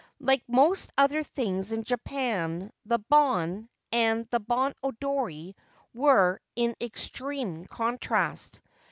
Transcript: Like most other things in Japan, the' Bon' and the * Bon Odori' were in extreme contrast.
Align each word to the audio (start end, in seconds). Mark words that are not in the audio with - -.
Like 0.19 0.41
most 0.47 0.91
other 0.97 1.21
things 1.21 1.71
in 1.71 1.83
Japan, 1.83 2.71
the' 2.87 2.97
Bon' 3.11 3.69
and 3.91 4.27
the 4.31 4.39
* 4.39 4.39
Bon 4.49 4.73
Odori' 4.83 5.53
were 5.93 6.41
in 6.55 6.73
extreme 6.81 7.65
contrast. 7.65 8.61